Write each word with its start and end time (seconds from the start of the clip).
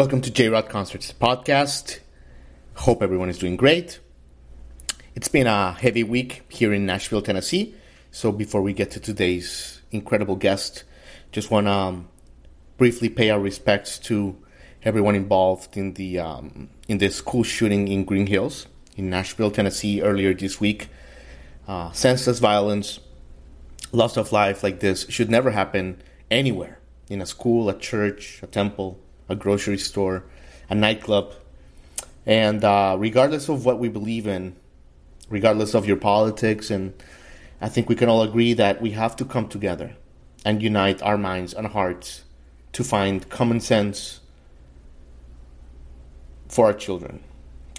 Welcome 0.00 0.22
to 0.22 0.30
J 0.30 0.48
Rod 0.48 0.70
Concerts 0.70 1.12
podcast. 1.12 1.98
Hope 2.72 3.02
everyone 3.02 3.28
is 3.28 3.36
doing 3.36 3.58
great. 3.58 4.00
It's 5.14 5.28
been 5.28 5.46
a 5.46 5.74
heavy 5.74 6.04
week 6.04 6.42
here 6.48 6.72
in 6.72 6.86
Nashville, 6.86 7.20
Tennessee. 7.20 7.74
So 8.10 8.32
before 8.32 8.62
we 8.62 8.72
get 8.72 8.92
to 8.92 8.98
today's 9.00 9.82
incredible 9.90 10.36
guest, 10.36 10.84
just 11.32 11.50
want 11.50 11.66
to 11.66 11.72
um, 11.72 12.08
briefly 12.78 13.10
pay 13.10 13.28
our 13.28 13.38
respects 13.38 13.98
to 14.08 14.38
everyone 14.82 15.16
involved 15.16 15.76
in 15.76 15.92
the 15.92 16.18
um, 16.18 16.70
in 16.88 16.96
the 16.96 17.10
school 17.10 17.42
shooting 17.42 17.86
in 17.86 18.06
Green 18.06 18.26
Hills 18.26 18.68
in 18.96 19.10
Nashville, 19.10 19.50
Tennessee 19.50 20.00
earlier 20.00 20.32
this 20.32 20.58
week. 20.58 20.88
Uh, 21.68 21.92
senseless 21.92 22.38
violence, 22.38 23.00
loss 23.92 24.16
of 24.16 24.32
life 24.32 24.62
like 24.62 24.80
this 24.80 25.04
should 25.10 25.28
never 25.28 25.50
happen 25.50 26.00
anywhere 26.30 26.78
in 27.10 27.20
a 27.20 27.26
school, 27.26 27.68
a 27.68 27.78
church, 27.78 28.42
a 28.42 28.46
temple 28.46 28.98
a 29.30 29.36
grocery 29.36 29.78
store, 29.78 30.24
a 30.68 30.74
nightclub. 30.74 31.32
And 32.26 32.62
uh, 32.62 32.96
regardless 32.98 33.48
of 33.48 33.64
what 33.64 33.78
we 33.78 33.88
believe 33.88 34.26
in, 34.26 34.56
regardless 35.30 35.72
of 35.72 35.86
your 35.86 35.96
politics, 35.96 36.70
and 36.70 36.92
I 37.60 37.68
think 37.68 37.88
we 37.88 37.94
can 37.94 38.08
all 38.08 38.22
agree 38.22 38.52
that 38.54 38.82
we 38.82 38.90
have 38.90 39.16
to 39.16 39.24
come 39.24 39.48
together 39.48 39.96
and 40.44 40.62
unite 40.62 41.00
our 41.02 41.16
minds 41.16 41.54
and 41.54 41.68
hearts 41.68 42.24
to 42.72 42.84
find 42.84 43.28
common 43.28 43.60
sense 43.60 44.20
for 46.48 46.66
our 46.66 46.72
children, 46.72 47.22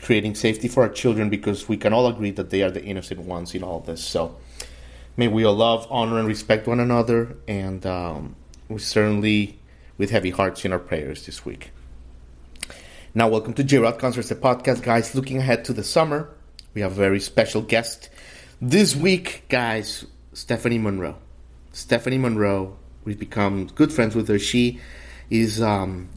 creating 0.01 0.35
safety 0.35 0.67
for 0.67 0.83
our 0.83 0.89
children 0.89 1.29
because 1.29 1.67
we 1.67 1.75
can 1.77 1.91
all 1.91 2.07
agree 2.07 2.31
that 2.31 2.49
they 2.49 2.63
are 2.63 2.71
the 2.71 2.83
innocent 2.83 3.19
ones 3.19 3.53
in 3.53 3.63
all 3.63 3.81
this. 3.81 4.03
So 4.03 4.37
may 5.17 5.27
we 5.27 5.43
all 5.43 5.55
love, 5.55 5.85
honor, 5.89 6.19
and 6.19 6.27
respect 6.27 6.67
one 6.67 6.79
another, 6.79 7.35
and 7.47 7.85
um, 7.85 8.35
we 8.69 8.79
certainly 8.79 9.59
with 10.01 10.09
heavy 10.09 10.31
hearts 10.31 10.65
in 10.65 10.73
our 10.73 10.79
prayers 10.79 11.27
this 11.27 11.45
week. 11.45 11.69
Now, 13.13 13.29
welcome 13.29 13.53
to 13.53 13.63
J 13.63 13.77
Rod 13.77 13.99
Concerts, 13.99 14.29
the 14.29 14.35
podcast, 14.35 14.81
guys. 14.81 15.13
Looking 15.13 15.37
ahead 15.37 15.63
to 15.65 15.73
the 15.73 15.83
summer, 15.83 16.33
we 16.73 16.81
have 16.81 16.93
a 16.93 16.95
very 16.95 17.19
special 17.19 17.61
guest 17.61 18.09
this 18.59 18.95
week, 18.95 19.43
guys. 19.47 20.07
Stephanie 20.33 20.79
Monroe. 20.79 21.17
Stephanie 21.71 22.17
Monroe, 22.17 22.79
we've 23.03 23.19
become 23.19 23.67
good 23.67 23.93
friends 23.93 24.15
with 24.15 24.27
her. 24.27 24.39
She 24.39 24.79
is 25.29 25.61
um, 25.61 26.09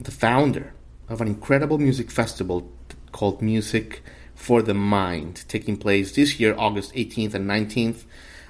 the 0.00 0.10
founder 0.10 0.74
of 1.08 1.20
an 1.20 1.28
incredible 1.28 1.78
music 1.78 2.10
festival 2.10 2.68
called 3.12 3.40
Music 3.40 4.02
for 4.34 4.60
the 4.60 4.74
Mind, 4.74 5.44
taking 5.46 5.76
place 5.76 6.16
this 6.16 6.40
year, 6.40 6.56
August 6.58 6.92
18th 6.94 7.34
and 7.34 7.48
19th, 7.48 8.06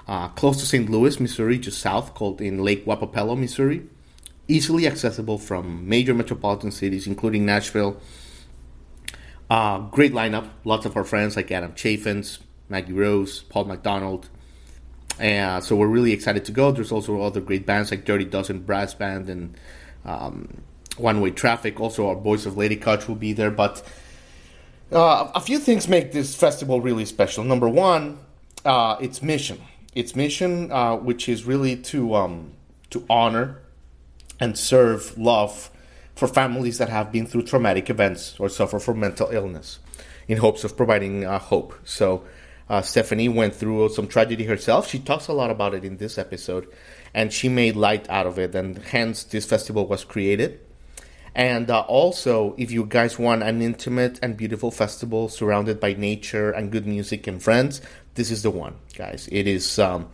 uh, 0.08 0.28
close 0.28 0.58
to 0.60 0.64
St. 0.64 0.88
Louis, 0.88 1.20
Missouri, 1.20 1.58
just 1.58 1.82
south, 1.82 2.14
called 2.14 2.40
in 2.40 2.64
Lake 2.64 2.86
Wappapello, 2.86 3.38
Missouri 3.38 3.90
easily 4.48 4.86
accessible 4.86 5.38
from 5.38 5.88
major 5.88 6.14
metropolitan 6.14 6.70
cities, 6.70 7.06
including 7.06 7.46
Nashville. 7.46 8.00
Uh, 9.48 9.78
great 9.78 10.12
lineup. 10.12 10.48
Lots 10.64 10.86
of 10.86 10.96
our 10.96 11.04
friends 11.04 11.36
like 11.36 11.50
Adam 11.50 11.74
Chaffins, 11.74 12.38
Maggie 12.68 12.92
Rose, 12.92 13.42
Paul 13.42 13.66
McDonald. 13.66 14.28
And 15.18 15.62
so 15.62 15.76
we're 15.76 15.86
really 15.86 16.12
excited 16.12 16.44
to 16.46 16.52
go. 16.52 16.72
There's 16.72 16.90
also 16.90 17.20
other 17.20 17.40
great 17.40 17.66
bands 17.66 17.90
like 17.90 18.04
Dirty 18.04 18.24
Dozen 18.24 18.60
Brass 18.60 18.94
Band 18.94 19.28
and 19.28 19.56
um, 20.04 20.62
One 20.96 21.20
Way 21.20 21.30
Traffic. 21.30 21.80
Also, 21.80 22.08
our 22.08 22.16
Boys 22.16 22.46
of 22.46 22.56
Lady 22.56 22.76
Couch 22.76 23.06
will 23.06 23.14
be 23.14 23.32
there. 23.32 23.50
But 23.50 23.82
uh, 24.90 25.30
a 25.34 25.40
few 25.40 25.58
things 25.58 25.88
make 25.88 26.12
this 26.12 26.34
festival 26.34 26.80
really 26.80 27.04
special. 27.04 27.44
Number 27.44 27.68
one, 27.68 28.18
uh, 28.64 28.96
its 29.00 29.22
mission. 29.22 29.60
Its 29.94 30.16
mission, 30.16 30.72
uh, 30.72 30.96
which 30.96 31.28
is 31.28 31.44
really 31.44 31.76
to 31.76 32.14
um, 32.14 32.52
to 32.90 33.06
honor 33.08 33.60
and 34.44 34.58
serve 34.58 35.16
love 35.16 35.70
for 36.14 36.28
families 36.28 36.78
that 36.78 36.90
have 36.90 37.10
been 37.10 37.26
through 37.26 37.42
traumatic 37.42 37.88
events 37.88 38.36
or 38.38 38.48
suffer 38.48 38.78
from 38.78 39.00
mental 39.00 39.30
illness 39.30 39.78
in 40.28 40.38
hopes 40.38 40.64
of 40.64 40.76
providing 40.76 41.24
uh, 41.24 41.38
hope. 41.38 41.74
So, 41.84 42.24
uh, 42.68 42.82
Stephanie 42.82 43.28
went 43.28 43.54
through 43.54 43.88
some 43.90 44.06
tragedy 44.06 44.44
herself. 44.44 44.88
She 44.88 44.98
talks 44.98 45.28
a 45.28 45.32
lot 45.32 45.50
about 45.50 45.74
it 45.74 45.84
in 45.84 45.96
this 45.96 46.16
episode, 46.16 46.66
and 47.12 47.32
she 47.32 47.48
made 47.48 47.76
light 47.76 48.08
out 48.08 48.26
of 48.26 48.38
it, 48.38 48.54
and 48.54 48.78
hence 48.78 49.24
this 49.24 49.44
festival 49.44 49.86
was 49.86 50.04
created. 50.04 50.60
And 51.34 51.70
uh, 51.70 51.80
also, 51.80 52.54
if 52.56 52.70
you 52.70 52.86
guys 52.86 53.18
want 53.18 53.42
an 53.42 53.60
intimate 53.60 54.18
and 54.22 54.36
beautiful 54.36 54.70
festival 54.70 55.28
surrounded 55.28 55.80
by 55.80 55.94
nature 55.94 56.52
and 56.52 56.70
good 56.70 56.86
music 56.86 57.26
and 57.26 57.42
friends, 57.42 57.82
this 58.14 58.30
is 58.30 58.42
the 58.42 58.50
one, 58.50 58.76
guys. 58.96 59.28
It 59.32 59.46
is 59.46 59.78
um, 59.78 60.08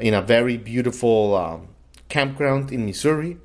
in 0.00 0.14
a 0.14 0.22
very 0.22 0.56
beautiful 0.56 1.34
um, 1.36 1.68
campground 2.08 2.72
in 2.72 2.86
Missouri 2.86 3.36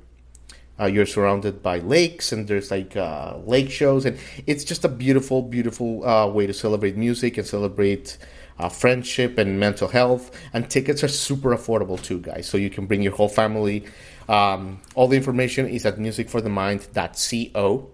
uh, 0.78 0.86
you're 0.86 1.06
surrounded 1.06 1.62
by 1.62 1.78
lakes 1.78 2.32
and 2.32 2.48
there's 2.48 2.70
like 2.70 2.96
uh, 2.96 3.36
lake 3.44 3.70
shows 3.70 4.04
and 4.04 4.18
it's 4.46 4.64
just 4.64 4.84
a 4.84 4.88
beautiful 4.88 5.42
beautiful 5.42 6.06
uh, 6.06 6.26
way 6.26 6.46
to 6.46 6.52
celebrate 6.52 6.96
music 6.96 7.38
and 7.38 7.46
celebrate 7.46 8.18
uh, 8.58 8.68
friendship 8.68 9.38
and 9.38 9.58
mental 9.60 9.88
health. 9.88 10.30
And 10.52 10.68
tickets 10.68 11.02
are 11.04 11.08
super 11.08 11.54
affordable 11.56 12.02
too 12.02 12.20
guys. 12.20 12.46
So 12.48 12.58
you 12.58 12.70
can 12.70 12.86
bring 12.86 13.02
your 13.02 13.14
whole 13.14 13.28
family. 13.28 13.84
Um, 14.28 14.80
all 14.94 15.08
the 15.08 15.16
information 15.16 15.66
is 15.66 15.86
at 15.86 15.96
musicforthemind.co 15.98 17.90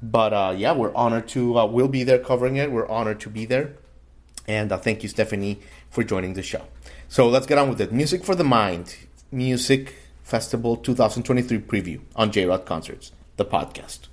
but 0.00 0.32
uh, 0.32 0.54
yeah 0.56 0.72
we're 0.72 0.94
honored 0.94 1.26
to 1.26 1.58
uh, 1.58 1.66
we'll 1.66 1.88
be 1.88 2.04
there 2.04 2.18
covering 2.18 2.56
it. 2.56 2.70
We're 2.70 2.88
honored 2.88 3.20
to 3.20 3.30
be 3.30 3.46
there. 3.46 3.74
And 4.46 4.70
thank 4.70 5.02
you 5.02 5.08
stephanie 5.08 5.60
for 5.90 6.02
joining 6.02 6.32
the 6.34 6.42
show. 6.42 6.62
So 7.08 7.28
let's 7.28 7.46
get 7.46 7.58
on 7.58 7.68
with 7.68 7.80
it. 7.80 7.92
Music 7.92 8.24
for 8.24 8.34
the 8.34 8.44
mind. 8.44 8.96
Music 9.30 9.94
Festival 10.28 10.76
2023 10.76 11.58
preview 11.60 12.00
on 12.14 12.30
J 12.30 12.44
Rod 12.44 12.66
Concerts, 12.66 13.12
the 13.38 13.46
podcast. 13.46 14.08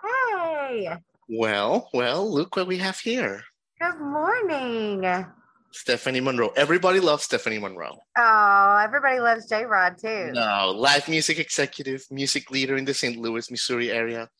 Hey. 0.00 0.88
Well, 1.28 1.90
well, 1.92 2.32
look 2.32 2.56
what 2.56 2.66
we 2.66 2.78
have 2.78 2.98
here. 3.00 3.42
Good 3.78 4.00
morning. 4.00 5.26
Stephanie 5.72 6.20
Monroe. 6.20 6.52
Everybody 6.56 7.00
loves 7.00 7.24
Stephanie 7.24 7.58
Monroe. 7.58 7.98
Oh, 8.16 8.80
everybody 8.82 9.20
loves 9.20 9.44
J 9.46 9.66
Rod 9.66 9.98
too. 9.98 10.32
No, 10.32 10.72
live 10.74 11.06
music 11.06 11.38
executive, 11.38 12.02
music 12.10 12.50
leader 12.50 12.76
in 12.76 12.86
the 12.86 12.94
St. 12.94 13.18
Louis, 13.18 13.50
Missouri 13.50 13.90
area. 13.90 14.30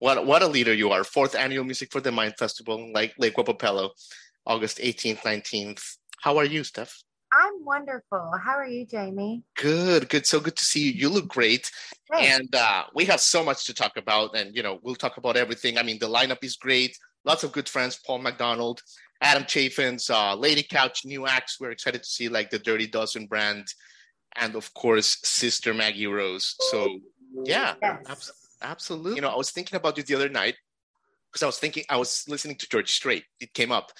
What 0.00 0.26
what 0.26 0.42
a 0.42 0.46
leader 0.46 0.74
you 0.74 0.90
are. 0.90 1.02
Fourth 1.02 1.34
annual 1.34 1.64
Music 1.64 1.90
for 1.90 2.02
the 2.02 2.12
Mind 2.12 2.34
Festival, 2.38 2.92
like 2.92 3.14
Lake 3.18 3.36
Wappapello. 3.36 3.90
August 4.46 4.78
18th, 4.78 5.20
19th. 5.20 5.96
How 6.20 6.36
are 6.38 6.44
you, 6.44 6.64
Steph? 6.64 7.02
I'm 7.32 7.64
wonderful. 7.64 8.32
How 8.42 8.56
are 8.56 8.66
you, 8.66 8.84
Jamie? 8.84 9.44
Good, 9.56 10.08
good. 10.08 10.26
So 10.26 10.40
good 10.40 10.56
to 10.56 10.64
see 10.64 10.90
you. 10.90 10.92
You 10.92 11.08
look 11.08 11.28
great. 11.28 11.70
Thanks. 12.10 12.38
And 12.38 12.54
uh, 12.54 12.84
we 12.94 13.04
have 13.04 13.20
so 13.20 13.44
much 13.44 13.66
to 13.66 13.74
talk 13.74 13.96
about. 13.96 14.36
And, 14.36 14.54
you 14.54 14.62
know, 14.62 14.80
we'll 14.82 14.96
talk 14.96 15.16
about 15.16 15.36
everything. 15.36 15.78
I 15.78 15.82
mean, 15.82 15.98
the 16.00 16.08
lineup 16.08 16.42
is 16.42 16.56
great. 16.56 16.98
Lots 17.24 17.44
of 17.44 17.52
good 17.52 17.68
friends 17.68 18.00
Paul 18.04 18.18
McDonald, 18.18 18.82
Adam 19.20 19.44
Chaffins, 19.44 20.10
uh, 20.10 20.34
Lady 20.34 20.64
Couch, 20.64 21.04
new 21.04 21.26
acts. 21.26 21.60
We're 21.60 21.70
excited 21.70 22.02
to 22.02 22.08
see 22.08 22.28
like 22.28 22.50
the 22.50 22.58
Dirty 22.58 22.88
Dozen 22.88 23.26
brand. 23.26 23.66
And 24.36 24.56
of 24.56 24.72
course, 24.74 25.18
Sister 25.22 25.72
Maggie 25.72 26.06
Rose. 26.06 26.56
So, 26.70 26.98
yeah, 27.44 27.74
yes. 27.80 28.06
ab- 28.08 28.70
absolutely. 28.70 29.16
You 29.16 29.20
know, 29.20 29.28
I 29.28 29.36
was 29.36 29.50
thinking 29.50 29.76
about 29.76 29.96
you 29.96 30.02
the 30.02 30.14
other 30.16 30.28
night 30.28 30.56
because 31.30 31.42
I 31.42 31.46
was 31.46 31.58
thinking, 31.58 31.84
I 31.88 31.96
was 31.96 32.24
listening 32.28 32.56
to 32.56 32.68
George 32.68 32.90
Strait. 32.90 33.24
It 33.40 33.54
came 33.54 33.72
up. 33.72 33.92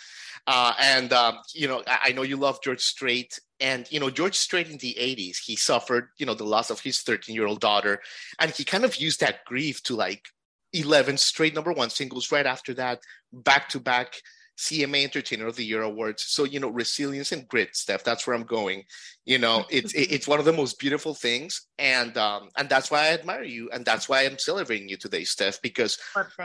Uh, 0.46 0.72
and 0.80 1.12
um, 1.12 1.38
you 1.54 1.68
know, 1.68 1.82
I, 1.86 1.98
I, 2.06 2.12
know 2.12 2.22
you 2.22 2.36
love 2.36 2.62
George 2.62 2.80
Strait, 2.80 3.38
and 3.60 3.86
you 3.90 4.00
know, 4.00 4.10
George 4.10 4.36
Strait 4.36 4.70
in 4.70 4.78
the 4.78 4.96
'80s, 4.98 5.38
he 5.44 5.54
suffered, 5.54 6.08
you 6.18 6.26
know, 6.26 6.34
the 6.34 6.44
loss 6.44 6.70
of 6.70 6.80
his 6.80 6.98
13-year-old 6.98 7.60
daughter, 7.60 8.00
and 8.38 8.50
he 8.50 8.64
kind 8.64 8.84
of 8.84 8.96
used 8.96 9.20
that 9.20 9.44
grief 9.44 9.82
to 9.84 9.94
like 9.94 10.24
11 10.72 11.18
straight 11.18 11.54
number 11.54 11.72
one 11.72 11.90
singles. 11.90 12.32
Right 12.32 12.46
after 12.46 12.74
that, 12.74 13.00
back 13.32 13.68
to 13.70 13.80
back 13.80 14.14
CMA 14.60 15.04
Entertainer 15.04 15.46
of 15.46 15.56
the 15.56 15.64
Year 15.64 15.82
awards. 15.82 16.24
So 16.28 16.44
you 16.44 16.60
know, 16.60 16.68
resilience 16.68 17.32
and 17.32 17.48
grit, 17.48 17.74
Steph. 17.74 18.04
That's 18.04 18.26
where 18.26 18.36
I'm 18.36 18.44
going. 18.44 18.84
You 19.24 19.38
know, 19.38 19.64
it's 19.70 19.94
it's 19.94 20.28
one 20.28 20.38
of 20.38 20.44
the 20.44 20.52
most 20.52 20.78
beautiful 20.78 21.14
things, 21.14 21.66
and 21.78 22.16
um, 22.18 22.50
and 22.58 22.68
that's 22.68 22.90
why 22.90 23.06
I 23.06 23.12
admire 23.12 23.42
you, 23.42 23.70
and 23.72 23.84
that's 23.84 24.08
why 24.08 24.24
I'm 24.24 24.38
celebrating 24.38 24.88
you 24.88 24.98
today, 24.98 25.24
Steph. 25.24 25.62
Because 25.62 25.98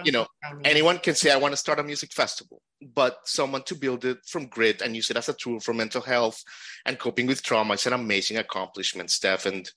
you 0.05 0.13
know, 0.13 0.27
anyone 0.63 0.97
can 0.99 1.13
say 1.13 1.31
I 1.31 1.37
want 1.37 1.51
to 1.51 1.57
start 1.57 1.79
a 1.79 1.83
music 1.83 2.13
festival, 2.13 2.61
but 2.93 3.17
someone 3.25 3.63
to 3.63 3.75
build 3.75 4.05
it 4.05 4.19
from 4.25 4.47
grit 4.47 4.81
and 4.81 4.95
use 4.95 5.09
it 5.09 5.17
as 5.17 5.27
a 5.27 5.33
tool 5.33 5.59
for 5.59 5.73
mental 5.73 6.01
health 6.01 6.41
and 6.85 6.99
coping 6.99 7.27
with 7.27 7.43
trauma 7.43 7.73
is 7.73 7.85
an 7.85 7.93
amazing 7.93 8.37
accomplishment, 8.37 9.11
Steph. 9.11 9.45
And 9.45 9.69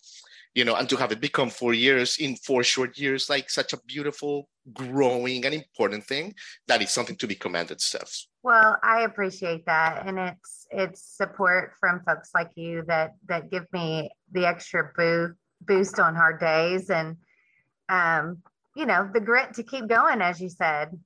you 0.54 0.64
know, 0.64 0.74
and 0.74 0.88
to 0.88 0.96
have 0.96 1.12
it 1.12 1.20
become 1.20 1.50
four 1.50 1.74
years 1.74 2.18
in 2.18 2.36
four 2.36 2.62
short 2.62 2.98
years, 2.98 3.28
like 3.28 3.50
such 3.50 3.72
a 3.72 3.80
beautiful, 3.86 4.48
growing, 4.72 5.44
and 5.44 5.54
important 5.54 6.04
thing, 6.04 6.34
that 6.66 6.82
is 6.82 6.90
something 6.90 7.16
to 7.16 7.26
be 7.26 7.34
commended, 7.34 7.80
Steph. 7.80 8.26
Well, 8.42 8.78
I 8.82 9.02
appreciate 9.02 9.66
that, 9.66 10.06
and 10.06 10.18
it's 10.18 10.66
it's 10.70 11.02
support 11.02 11.72
from 11.80 12.00
folks 12.06 12.30
like 12.34 12.50
you 12.54 12.84
that 12.86 13.14
that 13.26 13.50
give 13.50 13.66
me 13.72 14.10
the 14.32 14.46
extra 14.46 14.92
boost 14.96 15.34
boost 15.60 15.98
on 15.98 16.14
hard 16.14 16.38
days, 16.38 16.88
and 16.88 17.16
um, 17.88 18.42
you 18.76 18.86
know, 18.86 19.10
the 19.12 19.20
grit 19.20 19.54
to 19.54 19.62
keep 19.64 19.88
going, 19.88 20.22
as 20.22 20.40
you 20.40 20.48
said. 20.48 20.98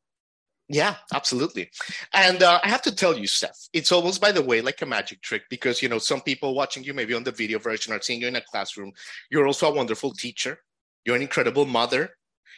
Yeah, 0.69 0.96
absolutely. 1.12 1.70
And 2.14 2.43
uh, 2.43 2.61
I 2.62 2.69
have 2.69 2.82
to 2.82 2.94
tell 2.94 3.17
you, 3.19 3.26
Steph, 3.26 3.69
it's 3.73 3.93
almost 3.93 4.20
by 4.20 4.32
the 4.32 4.43
way 4.43 4.61
like 4.61 4.81
a 4.82 4.87
magic 4.87 5.20
trick 5.20 5.43
because 5.50 5.82
you 5.82 5.88
know 5.88 5.99
some 5.99 6.20
people 6.20 6.55
watching 6.55 6.84
you 6.84 6.94
maybe 6.94 7.14
on 7.14 7.25
the 7.25 7.32
video 7.32 7.58
version 7.58 7.93
are 7.93 8.00
seeing 8.00 8.20
you 8.20 8.29
in 8.29 8.37
a 8.37 8.40
classroom. 8.40 8.93
You're 9.31 9.46
also 9.46 9.70
a 9.70 9.75
wonderful 9.75 10.12
teacher. 10.12 10.61
You're 11.05 11.17
an 11.17 11.23
incredible 11.23 11.67
mother. 11.67 12.11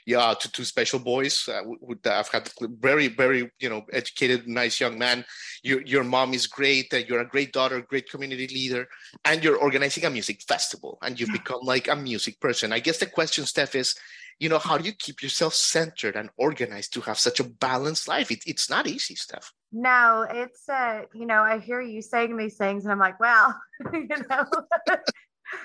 Yeah, 0.07 0.35
to 0.39 0.53
two 0.53 0.65
special 0.65 0.99
boys. 0.99 1.49
Uh, 1.49 1.63
with, 1.81 2.07
uh, 2.07 2.13
I've 2.13 2.29
had 2.29 2.51
very, 2.61 3.09
very, 3.09 3.51
you 3.59 3.71
know, 3.71 3.87
educated, 3.91 4.47
nice 4.47 4.79
young 4.79 4.99
man. 4.99 5.25
Your 5.63 5.81
your 5.83 6.05
mom 6.05 6.35
is 6.35 6.47
great. 6.47 6.93
Uh, 6.93 6.99
you're 6.99 7.21
a 7.21 7.29
great 7.29 7.53
daughter, 7.53 7.81
great 7.81 8.11
community 8.11 8.47
leader, 8.49 8.87
and 9.25 9.43
you're 9.43 9.57
organizing 9.57 10.05
a 10.05 10.11
music 10.11 10.43
festival. 10.43 10.99
And 11.01 11.19
you've 11.19 11.33
become 11.33 11.61
like 11.63 11.89
a 11.89 11.97
music 11.97 12.39
person. 12.39 12.73
I 12.73 12.81
guess 12.81 12.99
the 12.99 13.07
question, 13.07 13.47
Steph, 13.47 13.75
is 13.75 13.95
you 14.39 14.49
know 14.49 14.59
how 14.59 14.77
do 14.77 14.85
you 14.85 14.93
keep 14.93 15.23
yourself 15.23 15.55
centered 15.55 16.17
and 16.17 16.31
organized 16.37 16.93
to 16.95 17.01
have 17.01 17.19
such 17.19 17.41
a 17.41 17.45
balanced 17.45 18.09
life 18.09 18.31
it, 18.31 18.43
it's 18.47 18.69
not 18.69 18.87
easy 18.87 19.15
stuff 19.15 19.53
no 19.73 20.27
it's 20.29 20.69
uh 20.69 21.03
you 21.15 21.27
know 21.27 21.43
i 21.43 21.59
hear 21.59 21.81
you 21.81 22.03
saying 22.03 22.37
these 22.37 22.57
things 22.57 22.85
and 22.85 22.93
i'm 22.93 22.99
like 22.99 23.19
well 23.21 23.59
you 23.93 24.09
know 24.29 24.45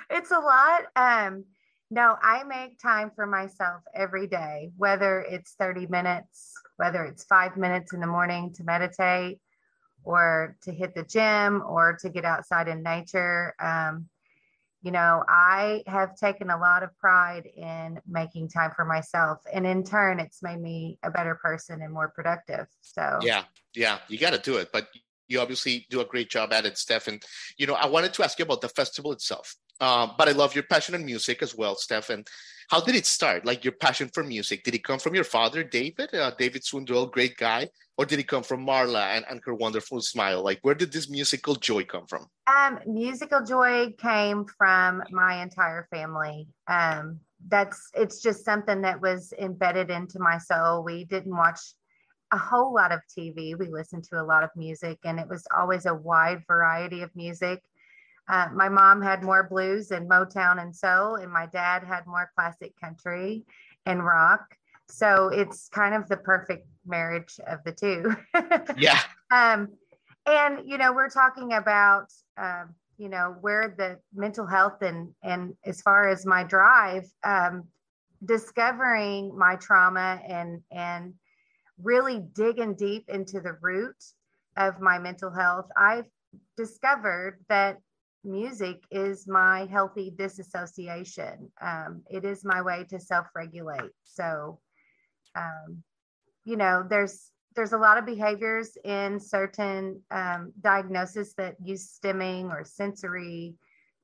it's 0.09 0.31
a 0.31 0.39
lot 0.39 0.83
um 0.95 1.43
no 1.91 2.15
i 2.21 2.43
make 2.43 2.79
time 2.79 3.11
for 3.15 3.25
myself 3.25 3.81
every 3.93 4.27
day 4.27 4.71
whether 4.77 5.21
it's 5.21 5.53
30 5.53 5.87
minutes 5.87 6.53
whether 6.77 7.03
it's 7.03 7.23
five 7.23 7.57
minutes 7.57 7.93
in 7.93 7.99
the 7.99 8.07
morning 8.07 8.53
to 8.53 8.63
meditate 8.63 9.39
or 10.03 10.55
to 10.61 10.71
hit 10.71 10.95
the 10.95 11.03
gym 11.03 11.61
or 11.65 11.97
to 11.99 12.09
get 12.09 12.25
outside 12.25 12.67
in 12.67 12.81
nature 12.83 13.53
um, 13.59 14.09
you 14.81 14.91
know, 14.91 15.23
I 15.27 15.83
have 15.87 16.15
taken 16.15 16.49
a 16.49 16.57
lot 16.57 16.83
of 16.83 16.97
pride 16.97 17.45
in 17.45 17.99
making 18.07 18.49
time 18.49 18.71
for 18.75 18.85
myself. 18.85 19.39
And 19.51 19.67
in 19.67 19.83
turn, 19.83 20.19
it's 20.19 20.41
made 20.41 20.61
me 20.61 20.97
a 21.03 21.11
better 21.11 21.35
person 21.35 21.81
and 21.81 21.93
more 21.93 22.07
productive. 22.07 22.67
So, 22.81 23.19
yeah, 23.21 23.43
yeah, 23.75 23.99
you 24.07 24.17
got 24.17 24.31
to 24.31 24.39
do 24.39 24.57
it. 24.57 24.69
But 24.71 24.87
you 25.27 25.41
obviously 25.41 25.85
do 25.89 25.99
a 25.99 26.05
great 26.05 26.29
job 26.29 26.53
at 26.53 26.65
it, 26.65 26.77
Steph. 26.77 27.07
And, 27.07 27.21
you 27.57 27.67
know, 27.67 27.73
I 27.73 27.87
wanted 27.87 28.13
to 28.13 28.23
ask 28.23 28.39
you 28.39 28.45
about 28.45 28.61
the 28.61 28.69
festival 28.69 29.11
itself. 29.11 29.55
Uh, 29.79 30.07
but 30.17 30.27
I 30.27 30.31
love 30.31 30.55
your 30.55 30.63
passion 30.63 30.95
in 30.95 31.05
music 31.05 31.41
as 31.41 31.55
well, 31.55 31.75
Steph. 31.75 32.09
And 32.09 32.27
how 32.69 32.79
did 32.79 32.95
it 32.95 33.05
start? 33.05 33.45
Like 33.45 33.63
your 33.63 33.73
passion 33.73 34.09
for 34.13 34.23
music? 34.23 34.63
Did 34.63 34.75
it 34.75 34.83
come 34.83 34.99
from 34.99 35.15
your 35.15 35.23
father, 35.23 35.63
David? 35.63 36.13
Uh, 36.13 36.31
David 36.37 36.63
Swindoyle, 36.63 37.11
great 37.11 37.37
guy, 37.37 37.67
or 37.97 38.05
did 38.05 38.19
it 38.19 38.27
come 38.27 38.43
from 38.43 38.65
Marla 38.65 39.15
and, 39.15 39.25
and 39.29 39.41
her 39.45 39.55
wonderful 39.55 40.01
smile? 40.01 40.43
Like, 40.43 40.59
where 40.61 40.75
did 40.75 40.91
this 40.91 41.09
musical 41.09 41.55
joy 41.55 41.83
come 41.83 42.05
from? 42.07 42.27
Um, 42.47 42.79
musical 42.85 43.43
joy 43.43 43.93
came 43.97 44.45
from 44.57 45.03
my 45.11 45.41
entire 45.41 45.87
family. 45.89 46.47
Um, 46.67 47.19
that's 47.47 47.89
it's 47.93 48.21
just 48.21 48.45
something 48.45 48.81
that 48.81 49.01
was 49.01 49.33
embedded 49.39 49.89
into 49.89 50.19
my 50.19 50.37
soul. 50.37 50.83
We 50.83 51.05
didn't 51.05 51.35
watch 51.35 51.59
a 52.31 52.37
whole 52.37 52.73
lot 52.73 52.91
of 52.91 52.99
TV. 53.17 53.57
We 53.57 53.67
listened 53.67 54.03
to 54.05 54.21
a 54.21 54.23
lot 54.23 54.43
of 54.43 54.49
music, 54.55 54.99
and 55.05 55.19
it 55.19 55.27
was 55.27 55.43
always 55.57 55.85
a 55.85 55.95
wide 55.95 56.43
variety 56.47 57.01
of 57.01 57.09
music. 57.15 57.63
Uh, 58.29 58.47
my 58.53 58.69
mom 58.69 59.01
had 59.01 59.23
more 59.23 59.43
blues 59.49 59.89
and 59.91 60.09
Motown 60.09 60.61
and 60.61 60.75
soul, 60.75 61.15
and 61.15 61.31
my 61.31 61.47
dad 61.47 61.83
had 61.83 62.05
more 62.05 62.31
classic 62.35 62.73
country 62.79 63.43
and 63.85 64.05
rock. 64.05 64.55
So 64.87 65.29
it's 65.29 65.67
kind 65.69 65.95
of 65.95 66.07
the 66.07 66.17
perfect 66.17 66.67
marriage 66.85 67.39
of 67.47 67.59
the 67.65 67.71
two. 67.71 68.15
yeah. 68.77 68.99
Um, 69.31 69.69
and 70.25 70.69
you 70.69 70.77
know, 70.77 70.93
we're 70.93 71.09
talking 71.09 71.53
about 71.53 72.11
uh, 72.37 72.65
you 72.97 73.09
know 73.09 73.35
where 73.41 73.73
the 73.77 73.97
mental 74.13 74.45
health 74.45 74.81
and 74.81 75.09
and 75.23 75.55
as 75.65 75.81
far 75.81 76.07
as 76.07 76.25
my 76.25 76.43
drive, 76.43 77.05
um, 77.23 77.63
discovering 78.25 79.35
my 79.35 79.55
trauma 79.55 80.19
and 80.27 80.61
and 80.71 81.13
really 81.81 82.19
digging 82.33 82.75
deep 82.75 83.09
into 83.09 83.39
the 83.39 83.57
root 83.61 83.95
of 84.57 84.81
my 84.81 84.99
mental 84.99 85.31
health, 85.31 85.67
I've 85.77 86.05
discovered 86.57 87.39
that 87.47 87.77
music 88.23 88.83
is 88.91 89.27
my 89.27 89.65
healthy 89.65 90.11
disassociation. 90.15 91.51
Um, 91.61 92.03
it 92.09 92.25
is 92.25 92.43
my 92.43 92.61
way 92.61 92.85
to 92.89 92.99
self-regulate. 92.99 93.91
So, 94.03 94.59
um, 95.35 95.83
you 96.45 96.57
know, 96.57 96.85
there's 96.87 97.31
there's 97.55 97.73
a 97.73 97.77
lot 97.77 97.97
of 97.97 98.05
behaviors 98.05 98.77
in 98.83 99.19
certain 99.19 100.01
um, 100.11 100.53
diagnoses 100.61 101.33
that 101.33 101.55
use 101.61 101.99
stimming 101.99 102.51
or 102.51 102.63
sensory 102.63 103.55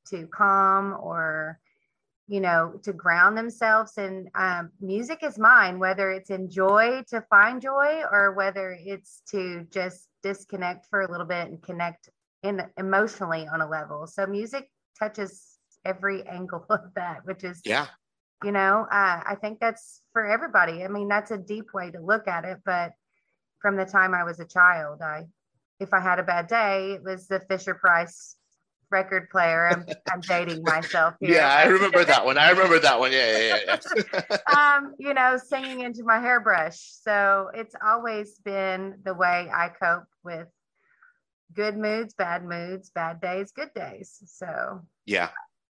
to 0.07 0.27
calm 0.27 0.95
or 1.00 1.59
you 2.27 2.41
know 2.41 2.73
to 2.83 2.91
ground 2.91 3.38
themselves 3.38 3.97
and 3.97 4.29
um, 4.35 4.71
music 4.81 5.19
is 5.21 5.38
mine 5.38 5.77
whether 5.79 6.12
it's 6.12 6.31
in 6.31 6.50
joy 6.50 7.03
to 7.07 7.21
find 7.29 7.62
joy 7.62 8.01
or 8.12 8.33
whether 8.33 8.77
it's 8.79 9.21
to 9.29 9.65
just 9.71 10.07
disconnect 10.23 10.88
for 10.88 11.01
a 11.01 11.12
little 11.12 11.25
bit 11.25 11.47
and 11.47 11.62
connect 11.62 12.09
in 12.45 12.62
emotionally 12.77 13.47
on 13.51 13.62
a 13.62 13.68
level. 13.68 14.07
So 14.07 14.25
music 14.27 14.69
touches 14.97 15.57
every 15.83 16.24
angle 16.27 16.65
of 16.69 16.94
that, 16.95 17.25
which 17.25 17.44
is 17.44 17.62
yeah, 17.65 17.88
you 18.44 18.51
know, 18.51 18.86
uh, 18.92 19.21
I 19.25 19.36
think 19.42 19.59
that's 19.59 20.01
for 20.13 20.25
everybody. 20.25 20.83
I 20.83 20.88
mean, 20.88 21.07
that's 21.07 21.31
a 21.31 21.38
deep 21.38 21.74
way 21.74 21.92
to 21.92 22.00
look 22.00 22.27
at 22.27 22.45
it, 22.45 22.59
but 22.65 22.92
from 23.62 23.75
the 23.75 23.86
time 23.86 24.13
I 24.13 24.24
was 24.24 24.39
a 24.39 24.45
child, 24.45 25.01
I 25.01 25.25
if 25.80 25.94
I 25.94 26.00
had 26.00 26.19
a 26.19 26.24
bad 26.24 26.47
day, 26.47 26.94
it 26.94 27.03
was 27.03 27.27
the 27.27 27.42
Fisher 27.50 27.74
Price 27.74 28.36
record 28.91 29.30
player. 29.30 29.68
I'm, 29.68 29.86
I'm 30.12 30.21
dating 30.21 30.63
myself 30.75 31.15
here. 31.19 31.36
Yeah, 31.36 31.50
I 31.50 31.65
remember 31.65 32.06
that 32.06 32.25
one. 32.25 32.38
I 32.38 32.51
remember 32.51 32.80
that 32.80 33.00
one. 33.00 33.12
Yeah, 33.12 33.57
yeah, 33.68 33.77
yeah. 34.21 34.38
um, 34.56 34.94
you 35.00 35.13
know, 35.13 35.38
singing 35.38 35.81
into 35.81 36.03
my 36.03 36.19
hairbrush. 36.19 36.77
So 36.80 37.50
it's 37.53 37.75
always 37.83 38.39
been 38.39 39.00
the 39.03 39.13
way 39.13 39.50
I 39.53 39.69
cope 39.69 40.07
with 40.24 40.48
good 41.55 41.77
moods, 41.77 42.13
bad 42.13 42.43
moods, 42.43 42.89
bad 42.89 43.21
days, 43.21 43.51
good 43.51 43.73
days. 43.73 44.21
So 44.25 44.81
yeah, 45.05 45.29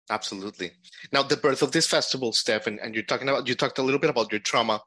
absolutely. 0.09 0.71
Now 1.11 1.23
the 1.23 1.37
birth 1.37 1.61
of 1.61 1.71
this 1.71 1.87
festival, 1.87 2.33
Steph, 2.33 2.67
and, 2.67 2.79
and 2.79 2.93
you're 2.95 3.03
talking 3.03 3.29
about 3.29 3.47
you 3.47 3.55
talked 3.55 3.79
a 3.79 3.83
little 3.83 3.99
bit 3.99 4.09
about 4.09 4.31
your 4.31 4.41
trauma. 4.41 4.81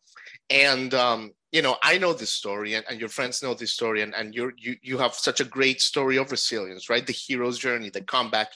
And 0.49 0.93
um, 0.95 1.33
you 1.53 1.63
know, 1.63 1.77
I 1.83 1.99
know 1.99 2.13
this 2.13 2.33
story 2.33 2.75
and, 2.75 2.85
and 2.89 3.01
your 3.01 3.09
friends 3.09 3.43
know 3.43 3.55
this 3.55 3.73
story, 3.73 4.03
and, 4.03 4.15
and 4.15 4.35
you're 4.35 4.53
you 4.57 4.77
you 4.83 4.99
have 4.99 5.15
such 5.15 5.41
a 5.41 5.45
great 5.45 5.81
story 5.81 6.17
of 6.17 6.31
resilience, 6.31 6.89
right? 6.89 7.07
The 7.07 7.13
hero's 7.13 7.59
journey, 7.59 7.91
the 7.91 8.03
comeback, 8.03 8.49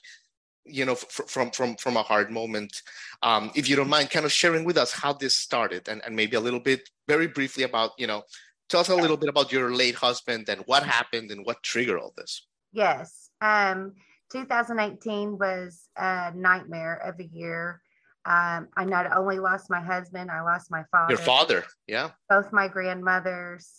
you 0.65 0.85
know, 0.85 0.93
f- 0.93 1.21
from 1.27 1.51
from 1.51 1.77
from 1.77 1.97
a 1.97 2.03
hard 2.03 2.31
moment. 2.31 2.83
Um, 3.23 3.51
if 3.55 3.69
you 3.69 3.77
don't 3.77 3.89
mind, 3.89 4.11
kind 4.11 4.25
of 4.25 4.33
sharing 4.33 4.65
with 4.65 4.77
us 4.77 4.93
how 4.93 5.13
this 5.13 5.35
started, 5.35 5.89
and, 5.89 6.03
and 6.05 6.15
maybe 6.15 6.37
a 6.37 6.41
little 6.41 6.61
bit, 6.61 6.89
very 7.09 7.27
briefly, 7.27 7.65
about 7.65 7.93
you 7.99 8.07
know 8.07 8.23
tell 8.69 8.81
us 8.81 8.89
a 8.89 8.97
little 8.97 9.17
bit 9.17 9.29
about 9.29 9.53
your 9.53 9.75
late 9.75 9.95
husband 9.95 10.49
and 10.49 10.63
what 10.67 10.83
happened 10.83 11.31
and 11.31 11.45
what 11.45 11.63
triggered 11.63 11.99
all 11.99 12.13
this. 12.17 12.47
Yes. 12.73 13.31
Um, 13.41 13.95
2018 14.33 15.39
was 15.39 15.89
a 15.97 16.33
nightmare 16.35 16.97
of 16.97 17.21
a 17.21 17.25
year. 17.25 17.81
Um, 18.27 18.69
I 18.77 18.85
not 18.85 19.15
only 19.17 19.39
lost 19.39 19.69
my 19.69 19.81
husband, 19.81 20.31
I 20.31 20.41
lost 20.41 20.71
my 20.71 20.83
father. 20.91 21.13
Your 21.13 21.19
father, 21.19 21.65
yeah. 21.87 22.11
Both 22.31 22.53
my 22.53 22.69
grandmothers 22.69 23.71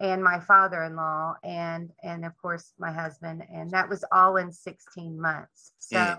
and 0.00 0.22
my 0.22 0.40
father-in-law, 0.40 1.36
and 1.44 1.90
and 2.02 2.24
of 2.24 2.36
course 2.36 2.72
my 2.76 2.90
husband, 2.92 3.44
and 3.52 3.70
that 3.70 3.88
was 3.88 4.04
all 4.10 4.36
in 4.36 4.52
16 4.52 5.20
months. 5.20 5.72
So 5.78 5.96
mm. 5.96 6.16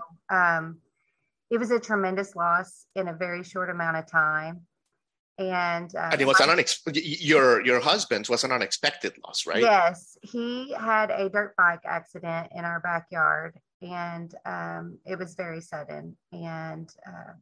um, 0.58 0.78
it 1.50 1.58
was 1.58 1.70
a 1.70 1.78
tremendous 1.78 2.34
loss 2.34 2.86
in 2.94 3.08
a 3.08 3.12
very 3.12 3.44
short 3.44 3.68
amount 3.68 3.98
of 3.98 4.10
time 4.10 4.62
and 5.38 5.94
uh, 5.94 6.08
and 6.12 6.20
it 6.20 6.26
was 6.26 6.40
an 6.40 6.48
unexpected 6.48 7.04
your 7.04 7.64
your 7.64 7.78
husband's 7.80 8.30
was 8.30 8.42
an 8.42 8.52
unexpected 8.52 9.12
loss 9.24 9.46
right 9.46 9.60
yes 9.60 10.16
he 10.22 10.72
had 10.72 11.10
a 11.10 11.28
dirt 11.28 11.54
bike 11.56 11.82
accident 11.84 12.48
in 12.54 12.64
our 12.64 12.80
backyard 12.80 13.54
and 13.82 14.34
um, 14.46 14.96
it 15.04 15.18
was 15.18 15.34
very 15.34 15.60
sudden 15.60 16.16
and 16.32 16.90
uh, 17.06 17.32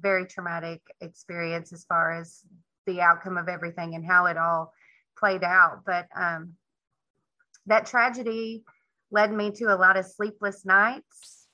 very 0.00 0.26
traumatic 0.26 0.80
experience 1.00 1.72
as 1.72 1.84
far 1.84 2.12
as 2.12 2.42
the 2.86 3.00
outcome 3.00 3.36
of 3.38 3.48
everything 3.48 3.94
and 3.94 4.04
how 4.04 4.26
it 4.26 4.36
all 4.36 4.72
played 5.16 5.44
out 5.44 5.82
but 5.86 6.08
um, 6.16 6.54
that 7.66 7.86
tragedy 7.86 8.64
led 9.10 9.32
me 9.32 9.50
to 9.52 9.64
a 9.66 9.76
lot 9.76 9.96
of 9.96 10.06
sleepless 10.06 10.64
nights. 10.64 11.46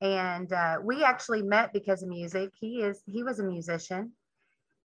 And 0.00 0.52
uh, 0.52 0.78
we 0.82 1.04
actually 1.04 1.42
met 1.42 1.72
because 1.72 2.02
of 2.02 2.08
music. 2.08 2.50
He 2.58 2.82
is 2.82 3.02
he 3.06 3.22
was 3.22 3.38
a 3.38 3.44
musician, 3.44 4.12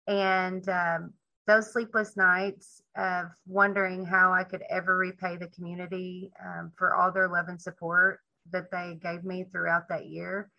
and 0.07 0.67
um, 0.69 1.13
those 1.45 1.71
sleepless 1.71 2.17
nights 2.17 2.81
of 2.95 3.27
wondering 3.45 4.05
how 4.05 4.33
I 4.33 4.43
could 4.43 4.63
ever 4.69 4.97
repay 4.97 5.37
the 5.37 5.47
community 5.47 6.31
um, 6.43 6.71
for 6.75 6.95
all 6.95 7.11
their 7.11 7.29
love 7.29 7.47
and 7.47 7.61
support 7.61 8.19
that 8.51 8.71
they 8.71 8.97
gave 9.01 9.23
me 9.23 9.43
throughout 9.43 9.89
that 9.89 10.07
year 10.07 10.49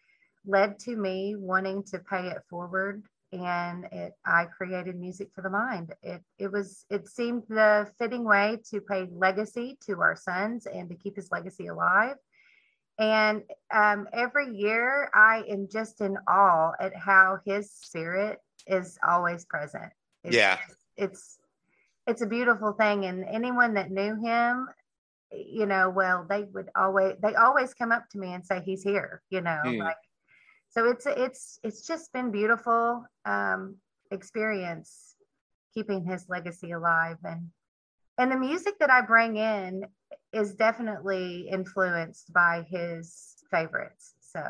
led 0.47 0.79
to 0.81 0.97
me 0.97 1.35
wanting 1.37 1.83
to 1.83 1.99
pay 1.99 2.29
it 2.29 2.43
forward 2.49 3.03
and 3.33 3.85
it 3.93 4.15
i 4.25 4.47
created 4.47 4.99
music 4.99 5.29
for 5.35 5.43
the 5.43 5.51
mind. 5.51 5.93
It 6.03 6.23
it 6.39 6.51
was 6.51 6.87
it 6.89 7.07
seemed 7.09 7.43
the 7.49 7.87
fitting 7.99 8.25
way 8.25 8.59
to 8.71 8.81
pay 8.81 9.07
legacy 9.13 9.77
to 9.87 10.01
our 10.01 10.17
sons 10.17 10.67
and 10.67 10.89
to 10.89 10.95
keep 10.95 11.17
his 11.17 11.31
legacy 11.31 11.67
alive. 11.67 12.17
And 12.99 13.43
um, 13.73 14.09
every 14.13 14.57
year 14.57 15.11
i 15.15 15.45
am 15.49 15.69
just 15.71 16.01
in 16.01 16.17
awe 16.27 16.73
at 16.81 16.97
how 16.97 17.39
his 17.45 17.71
spirit 17.71 18.39
is 18.69 18.99
always 19.07 19.45
present 19.45 19.93
it's, 20.25 20.37
yeah 20.37 20.59
it's 20.97 21.39
it's 22.07 22.23
a 22.23 22.27
beautiful 22.27 22.73
thing 22.73 23.05
and 23.05 23.25
anyone 23.25 23.75
that 23.75 23.91
knew 23.91 24.15
him 24.23 24.69
you 25.33 25.67
know 25.67 25.91
well 25.91 26.27
they 26.29 26.45
would 26.55 26.69
always 26.77 27.15
they 27.23 27.35
always 27.35 27.75
come 27.75 27.93
up 27.93 28.05
to 28.11 28.19
me 28.19 28.33
and 28.33 28.45
say 28.45 28.63
he's 28.65 28.83
here 28.83 29.23
you 29.31 29.41
know 29.41 29.61
mm. 29.65 29.79
like 29.79 29.97
so 30.71 30.89
it's 30.89 31.07
it's 31.07 31.59
it's 31.63 31.87
just 31.87 32.13
been 32.13 32.31
beautiful 32.31 33.05
um, 33.25 33.77
experience 34.11 35.15
keeping 35.75 36.05
his 36.05 36.27
legacy 36.29 36.73
alive 36.73 37.17
and 37.25 37.49
and 38.19 38.33
the 38.33 38.37
music 38.37 38.79
that 38.81 38.91
I 38.91 39.01
bring 39.01 39.37
in 39.37 39.87
is 40.33 40.55
definitely 40.55 41.49
influenced 41.51 42.33
by 42.33 42.67
his 42.69 43.37
favorites. 43.51 44.15
So 44.21 44.43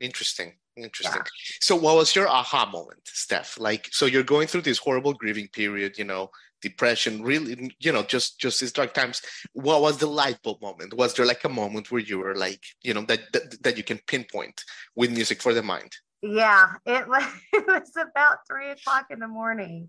interesting. 0.00 0.52
Interesting. 0.76 1.22
Yeah. 1.24 1.56
So, 1.60 1.76
what 1.76 1.96
was 1.96 2.14
your 2.14 2.28
aha 2.28 2.68
moment, 2.70 3.00
Steph? 3.04 3.58
Like, 3.58 3.88
so 3.92 4.04
you're 4.06 4.22
going 4.22 4.46
through 4.46 4.62
this 4.62 4.78
horrible 4.78 5.14
grieving 5.14 5.48
period, 5.48 5.96
you 5.96 6.04
know, 6.04 6.30
depression, 6.60 7.22
really, 7.22 7.74
you 7.78 7.92
know, 7.92 8.02
just 8.02 8.38
just 8.38 8.60
these 8.60 8.72
dark 8.72 8.92
times. 8.92 9.22
What 9.52 9.80
was 9.80 9.98
the 9.98 10.06
light 10.06 10.42
bulb 10.42 10.60
moment? 10.60 10.94
Was 10.94 11.14
there 11.14 11.26
like 11.26 11.44
a 11.44 11.48
moment 11.48 11.90
where 11.90 12.00
you 12.00 12.18
were 12.18 12.34
like, 12.34 12.62
you 12.82 12.92
know, 12.92 13.02
that 13.02 13.20
that, 13.32 13.62
that 13.62 13.76
you 13.78 13.84
can 13.84 14.00
pinpoint 14.06 14.62
with 14.94 15.10
music 15.10 15.42
for 15.42 15.54
the 15.54 15.62
mind? 15.62 15.92
Yeah, 16.22 16.72
it 16.84 17.08
was. 17.08 17.24
It 17.52 17.66
was 17.66 17.92
about 17.96 18.38
three 18.46 18.70
o'clock 18.70 19.06
in 19.10 19.18
the 19.18 19.28
morning. 19.28 19.88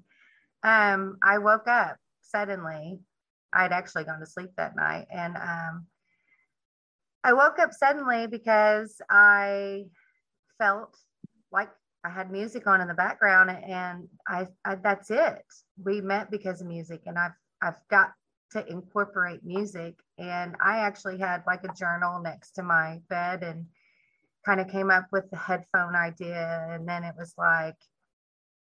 Um, 0.63 1.17
I 1.21 1.37
woke 1.39 1.67
up 1.67 1.97
suddenly. 2.21 2.99
I'd 3.51 3.71
actually 3.71 4.05
gone 4.05 4.19
to 4.19 4.25
sleep 4.25 4.51
that 4.57 4.75
night, 4.75 5.07
and 5.11 5.35
um, 5.35 5.87
I 7.23 7.33
woke 7.33 7.59
up 7.59 7.73
suddenly 7.73 8.27
because 8.27 9.01
I 9.09 9.85
felt 10.57 10.95
like 11.51 11.69
I 12.03 12.09
had 12.09 12.31
music 12.31 12.67
on 12.67 12.81
in 12.81 12.87
the 12.87 12.93
background 12.93 13.49
and 13.49 14.07
I, 14.27 14.47
I, 14.63 14.75
that's 14.75 15.11
it. 15.11 15.43
We 15.83 16.01
met 16.01 16.31
because 16.31 16.61
of 16.61 16.67
music 16.67 17.01
and 17.05 17.17
I've 17.17 17.35
I've 17.61 17.87
got 17.89 18.13
to 18.51 18.65
incorporate 18.67 19.43
music 19.43 19.95
and 20.17 20.55
I 20.61 20.79
actually 20.79 21.17
had 21.17 21.43
like 21.45 21.63
a 21.63 21.73
journal 21.73 22.21
next 22.21 22.51
to 22.51 22.63
my 22.63 23.01
bed 23.09 23.43
and 23.43 23.65
kind 24.45 24.61
of 24.61 24.69
came 24.69 24.89
up 24.89 25.07
with 25.11 25.29
the 25.29 25.37
headphone 25.37 25.95
idea 25.95 26.67
and 26.71 26.87
then 26.87 27.03
it 27.03 27.15
was 27.17 27.33
like 27.37 27.75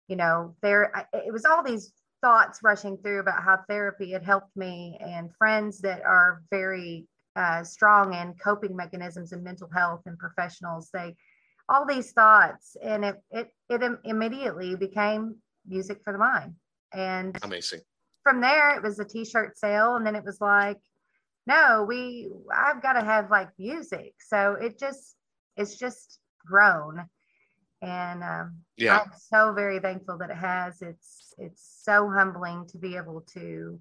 you 0.07 0.15
know 0.15 0.55
there 0.61 0.91
it 1.13 1.33
was 1.33 1.45
all 1.45 1.63
these 1.63 1.93
thoughts 2.21 2.59
rushing 2.61 2.97
through 2.97 3.21
about 3.21 3.41
how 3.41 3.57
therapy 3.67 4.11
had 4.11 4.23
helped 4.23 4.55
me 4.55 4.99
and 5.01 5.35
friends 5.35 5.79
that 5.79 6.03
are 6.03 6.43
very 6.51 7.07
uh, 7.35 7.63
strong 7.63 8.13
in 8.13 8.35
coping 8.35 8.75
mechanisms 8.75 9.31
and 9.31 9.43
mental 9.43 9.69
health 9.73 10.01
and 10.05 10.19
professionals 10.19 10.89
they 10.93 11.15
all 11.71 11.85
these 11.85 12.11
thoughts 12.11 12.75
and 12.83 13.05
it 13.05 13.15
it 13.31 13.47
it 13.69 13.81
immediately 14.03 14.75
became 14.75 15.37
music 15.65 16.01
for 16.03 16.11
the 16.11 16.19
mind. 16.19 16.55
And 16.93 17.37
amazing. 17.41 17.79
from 18.23 18.41
there 18.41 18.75
it 18.75 18.83
was 18.83 18.99
a 18.99 19.05
t-shirt 19.05 19.57
sale 19.57 19.95
and 19.95 20.05
then 20.05 20.15
it 20.15 20.25
was 20.25 20.41
like 20.41 20.79
no 21.47 21.85
we 21.87 22.29
i've 22.53 22.83
got 22.83 22.93
to 22.93 23.03
have 23.03 23.31
like 23.31 23.49
music. 23.57 24.13
So 24.19 24.57
it 24.59 24.77
just 24.77 25.15
it's 25.55 25.77
just 25.77 26.19
grown. 26.45 27.05
And 27.81 28.21
um, 28.23 28.57
yeah. 28.77 28.99
I'm 28.99 29.11
so 29.17 29.53
very 29.53 29.79
thankful 29.79 30.17
that 30.19 30.29
it 30.29 30.37
has. 30.37 30.81
It's 30.81 31.33
it's 31.37 31.81
so 31.83 32.11
humbling 32.11 32.67
to 32.67 32.77
be 32.77 32.95
able 32.95 33.21
to 33.33 33.79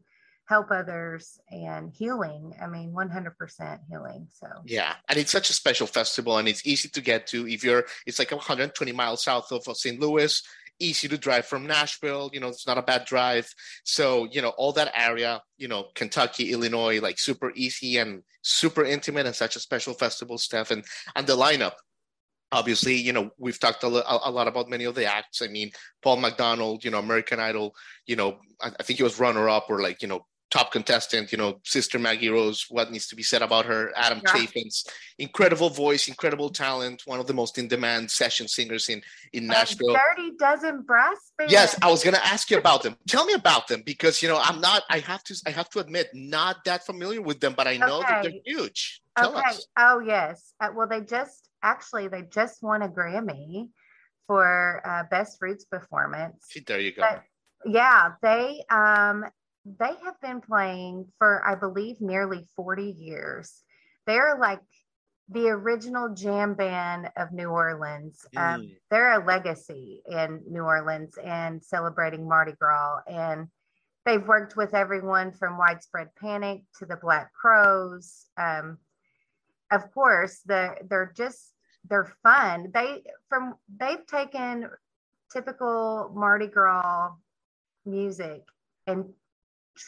help 0.51 0.73
others 0.73 1.39
and 1.53 1.93
healing. 1.97 2.53
I 2.61 2.67
mean, 2.67 2.93
100% 2.93 3.79
healing. 3.89 4.27
So, 4.33 4.49
yeah. 4.67 4.95
And 5.09 5.17
it's 5.17 5.31
such 5.31 5.49
a 5.49 5.53
special 5.53 5.87
festival 5.87 6.39
and 6.39 6.49
it's 6.49 6.67
easy 6.67 6.89
to 6.89 7.01
get 7.01 7.29
to. 7.29 7.47
If 7.47 7.63
you're, 7.63 7.85
it's 8.05 8.19
like 8.19 8.33
120 8.33 8.91
miles 8.91 9.23
south 9.23 9.53
of 9.53 9.65
St. 9.77 10.01
Louis, 10.01 10.43
easy 10.81 11.07
to 11.07 11.17
drive 11.17 11.47
from 11.47 11.69
Nashville. 11.69 12.31
You 12.33 12.41
know, 12.41 12.49
it's 12.49 12.67
not 12.67 12.79
a 12.79 12.83
bad 12.83 13.05
drive. 13.05 13.49
So, 13.85 14.27
you 14.33 14.43
know, 14.43 14.49
all 14.59 14.73
that 14.73 14.91
area, 14.93 15.41
you 15.57 15.69
know, 15.69 15.85
Kentucky, 15.95 16.51
Illinois, 16.51 17.01
like 17.01 17.21
super 17.21 17.53
easy 17.55 17.99
and 17.99 18.25
super 18.43 18.85
intimate 18.85 19.27
and 19.27 19.37
such 19.37 19.55
a 19.55 19.61
special 19.61 19.95
festival 19.95 20.37
stuff. 20.37 20.73
And, 20.73 20.85
and 21.15 21.29
the 21.29 21.37
lineup, 21.37 21.75
obviously 22.53 22.97
you 22.97 23.13
know 23.13 23.31
we've 23.39 23.61
talked 23.61 23.85
a, 23.85 23.87
a, 23.87 24.29
lot 24.29 24.49
about 24.49 24.69
many 24.69 24.83
of 24.83 24.97
the 24.97 25.05
acts 25.05 25.41
i 25.41 25.47
mean 25.47 25.71
paul 26.03 26.17
mcdonald 26.17 26.85
you 26.85 26.91
know 26.91 26.99
american 26.99 27.39
idol 27.39 27.73
you 28.07 28.17
know 28.17 28.39
I, 28.61 28.73
I, 28.81 28.83
think 28.83 28.97
he 28.97 29.05
was 29.05 29.21
runner 29.21 29.49
up 29.49 29.71
or 29.71 29.81
like 29.81 30.03
you 30.03 30.09
know 30.09 30.27
top 30.51 30.73
contestant, 30.73 31.31
you 31.31 31.39
know, 31.39 31.61
Sister 31.65 31.99
Maggie 31.99 32.29
Rose, 32.29 32.67
what 32.69 32.91
needs 32.91 33.07
to 33.09 33.17
be 33.17 33.23
said 33.23 33.41
about 33.41 33.67
her, 33.67 33.93
Adam 33.97 34.21
yeah. 34.25 34.33
Chaffins, 34.33 34.85
incredible 35.19 35.71
voice, 35.71 36.09
incredible 36.09 36.51
talent, 36.51 37.03
one 37.07 37.21
of 37.21 37.27
the 37.27 37.33
most 37.33 37.57
in-demand 37.57 38.11
session 38.11 38.49
singers 38.49 38.89
in, 38.89 39.01
in 39.33 39.47
Nashville. 39.47 39.95
Dirty 39.95 40.33
Dozen 40.39 40.83
Brass 40.83 41.33
Band. 41.39 41.51
Yes, 41.51 41.79
I 41.83 41.91
was 41.91 42.03
gonna 42.03 42.21
ask 42.25 42.51
you 42.51 42.59
about 42.59 42.83
them. 42.83 42.97
Tell 43.09 43.25
me 43.25 43.35
about 43.35 43.69
them 43.69 43.83
because 43.87 44.23
you 44.23 44.29
know 44.29 44.41
I'm 44.43 44.61
not 44.61 44.83
I 44.91 44.99
have 44.99 45.23
to 45.25 45.35
I 45.47 45.51
have 45.51 45.69
to 45.71 45.79
admit, 45.79 46.09
not 46.15 46.65
that 46.65 46.85
familiar 46.85 47.23
with 47.23 47.41
them, 47.41 47.55
but 47.57 47.67
I 47.69 47.77
know 47.77 48.01
okay. 48.01 48.09
that 48.09 48.23
they're 48.23 48.33
huge. 48.45 49.03
Tell 49.17 49.37
okay. 49.37 49.51
Us. 49.51 49.67
Oh 49.79 50.01
yes. 50.01 50.53
Uh, 50.61 50.71
well 50.75 50.89
they 50.89 51.01
just 51.01 51.49
actually 51.63 52.09
they 52.09 52.23
just 52.23 52.63
won 52.63 52.83
a 52.83 52.89
Grammy 52.89 53.69
for 54.27 54.83
uh, 54.85 55.05
best 55.11 55.39
roots 55.41 55.65
performance. 55.65 56.47
There 56.67 56.81
you 56.81 56.93
go. 56.93 57.03
But, 57.03 57.23
yeah, 57.67 58.13
they 58.23 58.65
um 58.71 59.27
they 59.65 59.93
have 60.05 60.21
been 60.23 60.41
playing 60.41 61.07
for, 61.19 61.47
I 61.47 61.55
believe, 61.55 62.01
nearly 62.01 62.49
40 62.57 62.85
years. 62.85 63.63
They're 64.07 64.39
like 64.41 64.61
the 65.29 65.49
original 65.49 66.15
jam 66.15 66.55
band 66.55 67.11
of 67.17 67.33
New 67.33 67.49
Orleans. 67.49 68.25
Um, 68.37 68.63
mm. 68.63 68.77
They're 68.91 69.21
a 69.21 69.25
legacy 69.25 70.03
in 70.07 70.43
New 70.49 70.63
Orleans 70.63 71.15
and 71.23 71.63
celebrating 71.63 72.29
Mardi 72.29 72.53
Gras. 72.59 73.01
And 73.07 73.49
they've 74.05 74.27
worked 74.27 74.57
with 74.57 74.75
everyone 74.75 75.33
from 75.33 75.59
Widespread 75.59 76.09
Panic 76.21 76.63
to 76.79 76.87
the 76.87 76.97
Black 76.97 77.33
Crowes. 77.33 78.27
Um, 78.37 78.79
of 79.71 79.93
course, 79.95 80.41
they're, 80.47 80.79
they're 80.89 81.13
just 81.17 81.53
they're 81.89 82.13
fun. 82.23 82.71
They 82.75 83.03
from 83.29 83.55
they've 83.79 84.07
taken 84.07 84.69
typical 85.33 86.13
Mardi 86.15 86.47
Gras 86.47 87.13
music 87.87 88.43
and 88.87 89.07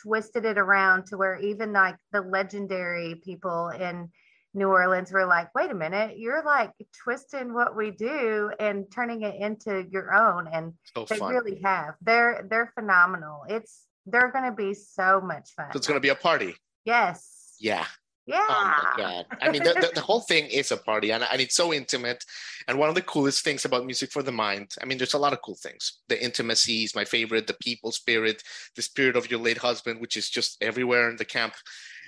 twisted 0.02 0.44
it 0.44 0.58
around 0.58 1.06
to 1.06 1.16
where 1.16 1.38
even 1.38 1.72
like 1.72 1.96
the 2.12 2.20
legendary 2.20 3.14
people 3.16 3.68
in 3.68 4.10
New 4.54 4.68
Orleans 4.68 5.10
were 5.10 5.26
like, 5.26 5.54
wait 5.54 5.70
a 5.70 5.74
minute, 5.74 6.18
you're 6.18 6.44
like 6.44 6.72
twisting 7.02 7.54
what 7.54 7.76
we 7.76 7.90
do 7.90 8.50
and 8.60 8.84
turning 8.92 9.22
it 9.22 9.36
into 9.36 9.86
your 9.90 10.14
own. 10.14 10.46
And 10.46 10.74
so 10.94 11.06
they 11.08 11.16
fun. 11.16 11.32
really 11.32 11.60
have. 11.64 11.94
They're 12.02 12.46
they're 12.50 12.70
phenomenal. 12.74 13.44
It's 13.48 13.86
they're 14.06 14.30
gonna 14.30 14.52
be 14.54 14.74
so 14.74 15.20
much 15.20 15.50
fun. 15.56 15.68
So 15.72 15.78
it's 15.78 15.86
gonna 15.86 16.00
be 16.00 16.10
a 16.10 16.14
party. 16.14 16.54
Yes. 16.84 17.54
Yeah. 17.58 17.86
Yeah. 18.26 18.46
Oh 18.48 18.80
my 18.84 19.02
God. 19.02 19.26
I 19.40 19.50
mean, 19.50 19.64
the, 19.64 19.72
the, 19.74 19.90
the, 19.96 20.00
whole 20.00 20.20
thing 20.20 20.46
is 20.46 20.70
a 20.70 20.76
party 20.76 21.10
and, 21.10 21.24
and 21.24 21.40
it's 21.40 21.56
so 21.56 21.72
intimate. 21.72 22.24
And 22.68 22.78
one 22.78 22.88
of 22.88 22.94
the 22.94 23.02
coolest 23.02 23.42
things 23.42 23.64
about 23.64 23.84
Music 23.84 24.12
for 24.12 24.22
the 24.22 24.30
Mind, 24.30 24.72
I 24.80 24.84
mean, 24.84 24.98
there's 24.98 25.14
a 25.14 25.18
lot 25.18 25.32
of 25.32 25.42
cool 25.42 25.56
things. 25.56 25.98
The 26.08 26.22
intimacy 26.22 26.84
is 26.84 26.94
my 26.94 27.04
favorite, 27.04 27.48
the 27.48 27.56
people 27.60 27.90
spirit, 27.90 28.42
the 28.76 28.82
spirit 28.82 29.16
of 29.16 29.30
your 29.30 29.40
late 29.40 29.58
husband, 29.58 30.00
which 30.00 30.16
is 30.16 30.30
just 30.30 30.56
everywhere 30.62 31.10
in 31.10 31.16
the 31.16 31.24
camp. 31.24 31.54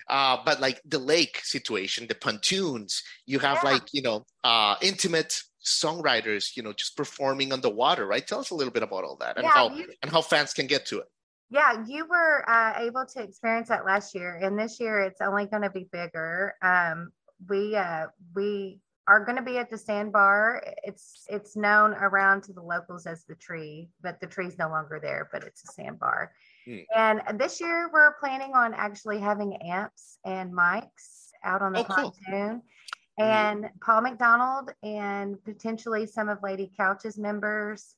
Uh, 0.08 0.36
but 0.44 0.60
like 0.60 0.80
the 0.84 0.98
lake 0.98 1.40
situation, 1.42 2.06
the 2.06 2.14
pontoons, 2.14 3.02
you 3.26 3.38
have 3.40 3.60
yeah. 3.64 3.70
like, 3.70 3.82
you 3.92 4.02
know, 4.02 4.24
uh, 4.44 4.76
intimate 4.82 5.40
songwriters, 5.64 6.56
you 6.56 6.62
know, 6.62 6.72
just 6.72 6.96
performing 6.96 7.52
on 7.52 7.60
the 7.60 7.70
water, 7.70 8.06
right? 8.06 8.26
Tell 8.26 8.40
us 8.40 8.50
a 8.50 8.54
little 8.54 8.72
bit 8.72 8.82
about 8.82 9.04
all 9.04 9.16
that 9.16 9.36
and 9.36 9.44
yeah, 9.44 9.50
how 9.50 9.74
you, 9.74 9.86
and 10.02 10.12
how 10.12 10.20
fans 10.20 10.52
can 10.52 10.66
get 10.66 10.86
to 10.86 10.98
it. 10.98 11.06
Yeah, 11.54 11.84
you 11.86 12.04
were 12.06 12.44
uh, 12.50 12.74
able 12.78 13.06
to 13.06 13.22
experience 13.22 13.68
that 13.68 13.86
last 13.86 14.12
year, 14.12 14.40
and 14.42 14.58
this 14.58 14.80
year 14.80 15.00
it's 15.02 15.20
only 15.20 15.46
going 15.46 15.62
to 15.62 15.70
be 15.70 15.86
bigger. 15.92 16.54
Um, 16.60 17.12
we 17.48 17.76
uh, 17.76 18.06
we 18.34 18.80
are 19.06 19.24
going 19.24 19.36
to 19.36 19.42
be 19.42 19.58
at 19.58 19.70
the 19.70 19.78
sandbar. 19.78 20.64
It's 20.82 21.24
it's 21.28 21.56
known 21.56 21.92
around 21.94 22.42
to 22.44 22.52
the 22.52 22.62
locals 22.62 23.06
as 23.06 23.24
the 23.24 23.36
tree, 23.36 23.88
but 24.02 24.20
the 24.20 24.26
tree's 24.26 24.58
no 24.58 24.68
longer 24.68 24.98
there. 25.00 25.28
But 25.32 25.44
it's 25.44 25.62
a 25.62 25.72
sandbar, 25.72 26.32
Mm. 26.66 26.84
And 26.94 27.38
this 27.38 27.60
year 27.60 27.90
we're 27.92 28.14
planning 28.14 28.52
on 28.54 28.74
actually 28.74 29.18
having 29.18 29.56
amps 29.62 30.18
and 30.24 30.52
mics 30.52 31.30
out 31.44 31.62
on 31.62 31.72
the 31.72 31.80
oh, 31.80 31.84
pontoon. 31.84 32.62
Cool. 33.18 33.26
And 33.26 33.64
mm. 33.64 33.70
Paul 33.80 34.02
McDonald 34.02 34.70
and 34.82 35.42
potentially 35.44 36.06
some 36.06 36.28
of 36.28 36.38
Lady 36.42 36.72
Couch's 36.76 37.18
members 37.18 37.96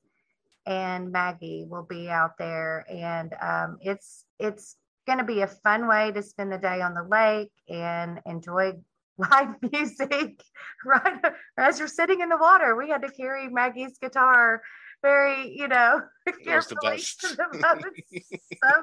and 0.67 1.13
Maggie 1.13 1.65
will 1.69 1.87
be 1.89 2.09
out 2.09 2.39
there. 2.39 2.85
And 2.91 3.35
um, 3.41 3.79
it's 3.81 4.25
it's 4.39 4.77
going 5.07 5.19
to 5.19 5.25
be 5.25 5.41
a 5.41 5.47
fun 5.47 5.87
way 5.87 6.11
to 6.13 6.23
spend 6.23 6.53
the 6.53 6.59
day 6.59 6.81
on 6.83 6.95
the 6.95 7.05
lake 7.05 7.53
and 7.69 8.21
enjoy 8.27 8.73
live 9.19 9.55
music 9.73 10.43
right 10.85 11.25
as 11.57 11.79
you're 11.79 11.89
sitting 11.89 12.21
in 12.21 12.29
the 12.29 12.37
water. 12.37 12.77
We 12.77 12.91
had 12.91 13.03
to 13.03 13.11
carry 13.11 13.49
Maggie's 13.49 13.99
guitar 13.99 14.63
very, 15.03 15.57
you 15.57 15.69
know, 15.69 16.01
carefully. 16.45 16.99
so 16.99 17.37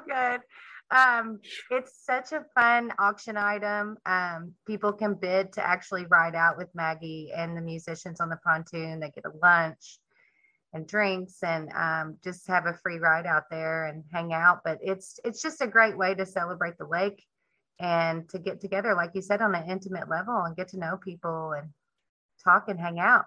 good. 0.08 0.40
Um, 0.90 1.40
it's 1.70 2.04
such 2.04 2.32
a 2.32 2.44
fun 2.54 2.92
auction 2.98 3.36
item. 3.36 3.96
Um, 4.06 4.52
people 4.66 4.92
can 4.92 5.14
bid 5.14 5.52
to 5.54 5.66
actually 5.66 6.06
ride 6.06 6.34
out 6.34 6.56
with 6.56 6.68
Maggie 6.74 7.32
and 7.34 7.56
the 7.56 7.62
musicians 7.62 8.20
on 8.20 8.28
the 8.28 8.36
pontoon. 8.44 9.00
They 9.00 9.10
get 9.10 9.24
a 9.24 9.32
lunch 9.42 9.98
and 10.74 10.86
drinks 10.86 11.42
and 11.42 11.70
um, 11.72 12.18
just 12.22 12.46
have 12.48 12.66
a 12.66 12.74
free 12.82 12.98
ride 12.98 13.26
out 13.26 13.44
there 13.50 13.86
and 13.86 14.04
hang 14.12 14.32
out. 14.34 14.60
But 14.64 14.78
it's 14.82 15.18
it's 15.24 15.40
just 15.40 15.62
a 15.62 15.66
great 15.66 15.96
way 15.96 16.14
to 16.14 16.26
celebrate 16.26 16.76
the 16.76 16.86
lake 16.86 17.24
and 17.80 18.28
to 18.30 18.38
get 18.38 18.60
together, 18.60 18.94
like 18.94 19.12
you 19.14 19.22
said, 19.22 19.40
on 19.40 19.54
an 19.54 19.70
intimate 19.70 20.08
level 20.10 20.36
and 20.36 20.56
get 20.56 20.68
to 20.68 20.78
know 20.78 20.98
people 21.02 21.52
and 21.52 21.70
talk 22.42 22.68
and 22.68 22.78
hang 22.78 22.98
out. 22.98 23.24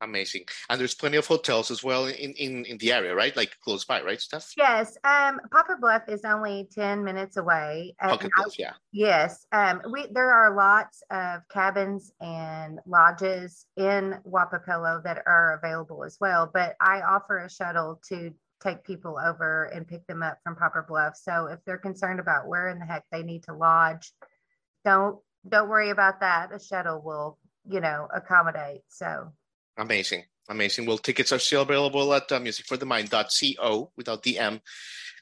Amazing. 0.00 0.44
And 0.70 0.80
there's 0.80 0.94
plenty 0.94 1.16
of 1.16 1.26
hotels 1.26 1.70
as 1.70 1.82
well 1.82 2.06
in, 2.06 2.32
in, 2.32 2.64
in 2.64 2.78
the 2.78 2.92
area, 2.92 3.14
right? 3.14 3.36
Like 3.36 3.56
close 3.64 3.84
by, 3.84 4.00
right, 4.02 4.20
Steph? 4.20 4.52
Yes. 4.56 4.96
Um, 5.02 5.40
Poplar 5.50 5.76
Bluff 5.80 6.02
is 6.08 6.24
only 6.24 6.68
10 6.72 7.02
minutes 7.02 7.36
away. 7.36 7.96
Poplar 8.00 8.30
Bluff, 8.36 8.58
yeah. 8.58 8.74
Yes. 8.92 9.46
Um, 9.50 9.82
we 9.90 10.06
there 10.12 10.30
are 10.30 10.54
lots 10.54 11.02
of 11.10 11.40
cabins 11.48 12.12
and 12.20 12.78
lodges 12.86 13.66
in 13.76 14.18
Wappapello 14.24 15.02
that 15.02 15.22
are 15.26 15.60
available 15.62 16.04
as 16.04 16.16
well. 16.20 16.48
But 16.52 16.76
I 16.80 17.00
offer 17.02 17.38
a 17.38 17.50
shuttle 17.50 18.00
to 18.08 18.32
take 18.62 18.84
people 18.84 19.18
over 19.24 19.64
and 19.64 19.86
pick 19.86 20.06
them 20.06 20.22
up 20.22 20.38
from 20.44 20.56
Poplar 20.56 20.84
Bluff. 20.88 21.16
So 21.16 21.46
if 21.46 21.58
they're 21.64 21.78
concerned 21.78 22.20
about 22.20 22.46
where 22.46 22.68
in 22.68 22.78
the 22.78 22.86
heck 22.86 23.04
they 23.10 23.22
need 23.22 23.44
to 23.44 23.54
lodge, 23.54 24.12
don't 24.84 25.18
don't 25.48 25.68
worry 25.68 25.90
about 25.90 26.20
that. 26.20 26.52
A 26.52 26.60
shuttle 26.60 27.00
will, 27.02 27.38
you 27.68 27.80
know, 27.80 28.08
accommodate. 28.14 28.82
So 28.88 29.32
amazing, 29.78 30.24
amazing. 30.48 30.86
Well, 30.86 30.98
tickets 30.98 31.32
are 31.32 31.38
still 31.38 31.62
available 31.62 32.12
at 32.14 32.30
uh, 32.30 32.40
musicforthemind.co 32.40 33.92
without 33.96 34.22
the 34.22 34.38
M. 34.38 34.60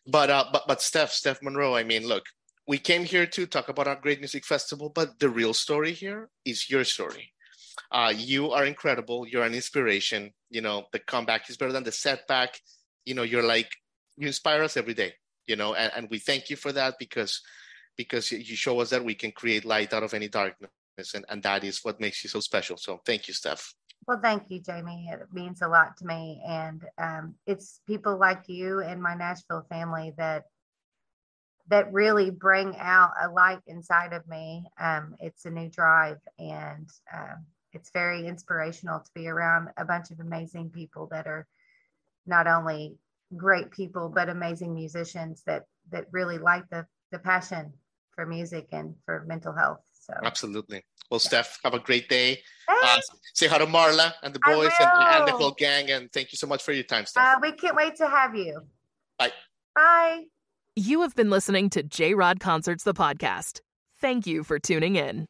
But 0.06 0.30
uh, 0.30 0.44
but 0.52 0.64
but 0.66 0.82
Steph, 0.82 1.12
Steph 1.12 1.42
Monroe. 1.42 1.76
I 1.76 1.84
mean, 1.84 2.06
look, 2.06 2.24
we 2.66 2.78
came 2.78 3.04
here 3.04 3.26
to 3.26 3.46
talk 3.46 3.68
about 3.68 3.86
our 3.86 3.96
great 3.96 4.20
music 4.20 4.44
festival, 4.44 4.88
but 4.88 5.18
the 5.18 5.28
real 5.28 5.54
story 5.54 5.92
here 5.92 6.28
is 6.44 6.70
your 6.70 6.84
story. 6.84 7.32
Uh, 7.92 8.12
you 8.16 8.50
are 8.50 8.64
incredible. 8.64 9.26
You're 9.26 9.44
an 9.44 9.54
inspiration. 9.54 10.32
You 10.50 10.60
know, 10.60 10.86
the 10.92 10.98
comeback 10.98 11.50
is 11.50 11.56
better 11.56 11.72
than 11.72 11.84
the 11.84 11.92
setback 11.92 12.60
you 13.06 13.14
know 13.14 13.22
you're 13.22 13.42
like 13.42 13.70
you 14.18 14.26
inspire 14.26 14.62
us 14.62 14.76
every 14.76 14.92
day 14.92 15.14
you 15.46 15.56
know 15.56 15.74
and, 15.74 15.90
and 15.96 16.08
we 16.10 16.18
thank 16.18 16.50
you 16.50 16.56
for 16.56 16.72
that 16.72 16.94
because 16.98 17.40
because 17.96 18.30
you 18.30 18.56
show 18.56 18.78
us 18.80 18.90
that 18.90 19.02
we 19.02 19.14
can 19.14 19.30
create 19.32 19.64
light 19.64 19.94
out 19.94 20.02
of 20.02 20.12
any 20.12 20.28
darkness 20.28 20.68
and, 21.14 21.24
and 21.30 21.42
that 21.42 21.64
is 21.64 21.80
what 21.82 22.00
makes 22.00 22.22
you 22.22 22.28
so 22.28 22.40
special 22.40 22.76
so 22.76 23.00
thank 23.06 23.28
you 23.28 23.32
steph 23.32 23.72
well 24.06 24.20
thank 24.22 24.50
you 24.50 24.60
jamie. 24.60 25.08
It 25.10 25.32
means 25.32 25.62
a 25.62 25.68
lot 25.68 25.96
to 25.98 26.06
me. 26.06 26.42
And 26.46 26.82
um, 26.98 27.34
it's 27.46 27.80
people 27.86 28.18
like 28.18 28.48
you 28.48 28.80
and 28.80 29.02
my 29.02 29.14
nashville 29.14 29.66
family 29.68 30.12
that 30.16 30.44
that 31.68 31.92
really 31.92 32.30
bring 32.30 32.76
out 32.78 33.12
a 33.20 33.28
light 33.28 33.60
inside 33.66 34.12
of 34.12 34.26
me. 34.28 34.64
Um, 34.78 35.16
it's 35.18 35.44
a 35.46 35.50
new 35.50 35.68
drive 35.68 36.18
and 36.38 36.88
um, 37.12 37.44
it's 37.72 37.90
very 37.90 38.26
inspirational 38.26 39.00
to 39.00 39.10
be 39.14 39.28
around 39.28 39.68
a 39.76 39.84
bunch 39.84 40.10
of 40.10 40.20
amazing 40.20 40.70
people 40.70 41.08
that 41.10 41.26
are 41.26 41.46
not 42.26 42.46
only 42.46 42.96
great 43.36 43.72
people 43.72 44.08
but 44.08 44.28
amazing 44.28 44.72
musicians 44.72 45.42
that 45.46 45.64
that 45.90 46.06
really 46.12 46.38
like 46.38 46.68
the 46.70 46.86
the 47.10 47.18
passion 47.18 47.72
for 48.12 48.24
music 48.24 48.68
and 48.72 48.94
for 49.04 49.24
mental 49.26 49.52
health. 49.52 49.80
So 50.00 50.14
absolutely 50.22 50.84
well 51.10 51.20
yeah. 51.22 51.28
steph 51.28 51.58
have 51.64 51.74
a 51.74 51.78
great 51.78 52.08
day. 52.08 52.40
Uh, 52.68 52.98
say 53.34 53.46
hi 53.46 53.58
to 53.58 53.66
marla 53.66 54.12
and 54.22 54.34
the 54.34 54.40
boys 54.40 54.70
and, 54.80 54.90
and, 54.90 55.28
the 55.28 55.32
whole 55.32 55.52
gang 55.52 55.90
and 55.92 56.10
thank 56.12 56.32
you 56.32 56.36
so 56.36 56.48
much 56.48 56.62
for 56.62 56.72
your 56.72 56.82
time 56.82 57.06
steph. 57.06 57.24
Uh, 57.24 57.38
we 57.40 57.52
can't 57.52 57.76
wait 57.76 57.94
to 57.96 58.08
have 58.08 58.34
you. 58.34 58.60
Bye. 59.18 59.30
Bye. 59.74 60.24
You 60.74 61.02
have 61.02 61.14
been 61.14 61.30
listening 61.30 61.70
to 61.70 61.82
j 61.82 62.14
rod 62.14 62.40
concerts 62.40 62.84
the 62.84 62.94
podcast. 62.94 63.60
Thank 64.00 64.26
you 64.26 64.42
for 64.42 64.58
tuning 64.58 64.96
in 64.96 65.26